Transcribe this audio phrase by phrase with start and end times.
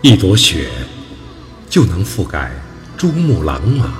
[0.00, 0.68] 一朵雪
[1.68, 2.52] 就能覆盖
[2.96, 3.94] 珠穆朗玛。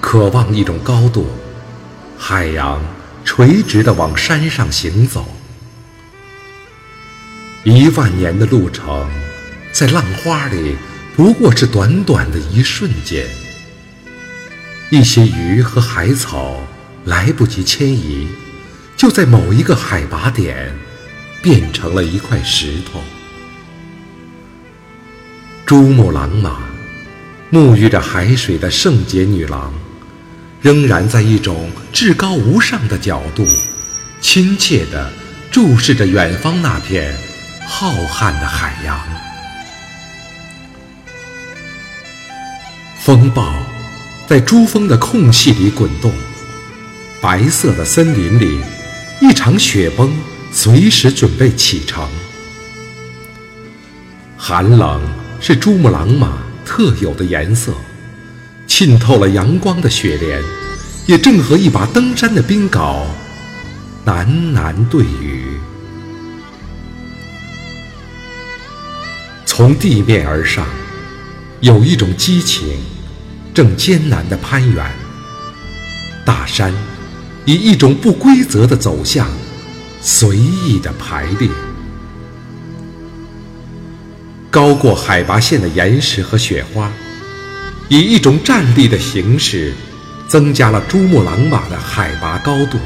[0.00, 1.28] 渴望一种高度，
[2.18, 2.82] 海洋
[3.24, 5.24] 垂直地往山上行走。
[7.62, 9.08] 一万年的路程，
[9.72, 10.76] 在浪花里
[11.14, 13.24] 不过是短短的一瞬间。
[14.90, 16.56] 一些鱼和海草
[17.04, 18.26] 来不及迁移，
[18.96, 20.76] 就在某一个海拔点
[21.40, 23.00] 变成了一块石头。
[25.66, 26.58] 珠穆朗玛，
[27.50, 29.74] 沐浴着海水的圣洁女郎，
[30.62, 33.44] 仍然在一种至高无上的角度，
[34.20, 35.10] 亲切地
[35.50, 37.12] 注视着远方那片
[37.66, 38.96] 浩瀚的海洋。
[43.00, 43.52] 风暴
[44.28, 46.12] 在珠峰的空隙里滚动，
[47.20, 48.60] 白色的森林里，
[49.20, 50.16] 一场雪崩
[50.52, 52.08] 随时准备启程。
[54.36, 55.02] 寒冷。
[55.40, 57.72] 是珠穆朗玛特有的颜色，
[58.66, 60.42] 浸透了阳光的雪莲，
[61.06, 63.04] 也正和一把登山的冰镐
[64.04, 65.58] 喃喃对语。
[69.44, 70.66] 从地面而上，
[71.60, 72.78] 有一种激情，
[73.54, 74.84] 正艰难地攀援。
[76.24, 76.74] 大山
[77.44, 79.28] 以一种不规则的走向，
[80.00, 81.48] 随意地排列。
[84.56, 86.90] 高过海拔线的岩石和雪花，
[87.90, 89.74] 以一种站立的形式，
[90.26, 92.78] 增加了珠穆朗玛的海拔高度。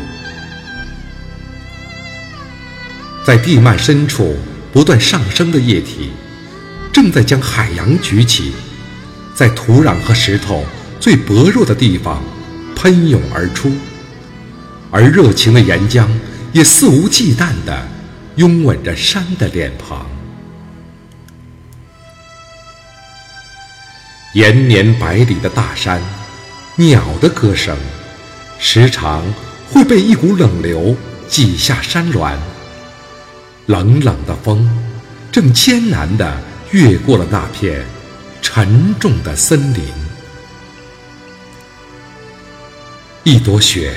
[3.24, 4.36] 在地幔深处
[4.72, 6.10] 不断上升的液体，
[6.92, 8.50] 正在将海洋举起，
[9.32, 10.66] 在土壤和石头
[10.98, 12.20] 最薄弱的地方
[12.74, 13.70] 喷涌而出，
[14.90, 16.08] 而热情的岩浆
[16.52, 17.86] 也肆无忌惮地
[18.34, 20.04] 拥吻着山的脸庞。
[24.32, 26.00] 延绵百里的大山，
[26.76, 27.76] 鸟的歌声，
[28.60, 29.24] 时常
[29.68, 30.96] 会被一股冷流
[31.26, 32.38] 挤下山峦。
[33.66, 34.70] 冷冷的风，
[35.32, 37.84] 正艰难地越过了那片
[38.40, 39.82] 沉重的森林。
[43.24, 43.92] 一朵雪，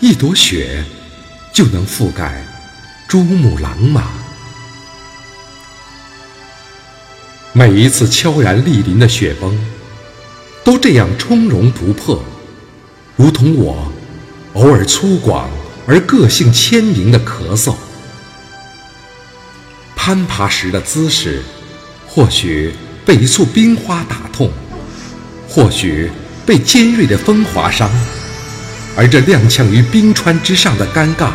[0.00, 0.84] 一朵雪，
[1.52, 2.44] 就能覆盖
[3.06, 4.21] 珠穆朗玛。
[7.54, 9.54] 每一次悄然莅临的雪崩，
[10.64, 12.24] 都这样从容不迫，
[13.14, 13.92] 如同我
[14.54, 15.44] 偶尔粗犷
[15.86, 17.74] 而个性鲜明的咳嗽。
[19.94, 21.42] 攀爬时的姿势，
[22.06, 22.72] 或许
[23.04, 24.50] 被一簇冰花打痛，
[25.46, 26.10] 或许
[26.46, 27.90] 被尖锐的风划伤，
[28.96, 31.32] 而这踉跄于冰川之上的尴尬，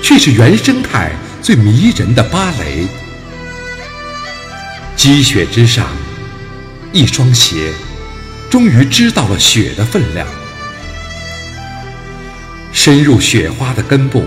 [0.00, 1.10] 却是原生态
[1.42, 2.86] 最迷人的芭蕾。
[4.96, 5.86] 积雪之上，
[6.90, 7.70] 一双鞋，
[8.50, 10.26] 终于知道了雪的分量。
[12.72, 14.24] 深入雪花的根部，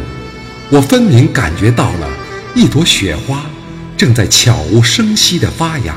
[0.69, 2.07] 我分明感觉到了
[2.55, 3.45] 一朵雪花
[3.97, 5.95] 正在悄无声息地发芽。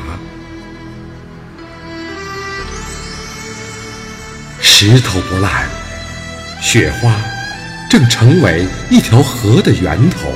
[4.60, 5.68] 石头不烂，
[6.62, 7.14] 雪花
[7.90, 10.32] 正成为一条河的源头。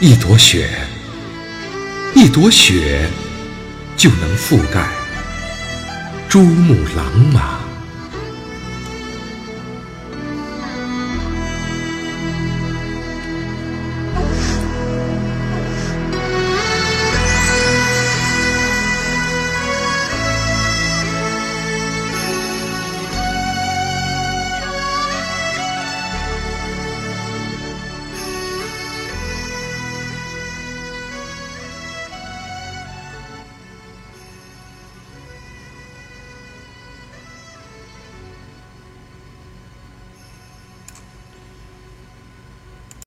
[0.00, 0.68] 一朵雪。
[2.18, 3.10] 一朵雪
[3.94, 4.88] 就能覆盖
[6.30, 7.65] 珠穆朗玛。